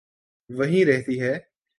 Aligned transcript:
وہیں 0.49 0.85
رہتی 0.85 1.21
ہے۔ 1.21 1.37